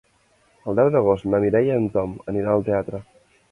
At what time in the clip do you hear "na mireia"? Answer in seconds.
1.35-1.71